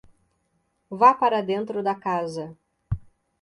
Vá 0.89 1.13
para 1.13 1.43
dentro 1.43 1.83
da 1.83 1.93
casa 1.93 2.57